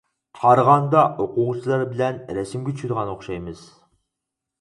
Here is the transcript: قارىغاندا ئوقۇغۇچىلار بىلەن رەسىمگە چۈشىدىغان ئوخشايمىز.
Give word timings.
قارىغاندا 0.37 1.01
ئوقۇغۇچىلار 1.23 1.83
بىلەن 1.91 2.17
رەسىمگە 2.37 2.73
چۈشىدىغان 2.79 3.13
ئوخشايمىز. 3.13 3.63